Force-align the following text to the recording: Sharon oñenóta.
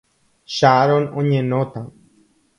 Sharon 0.55 1.05
oñenóta. 1.21 1.81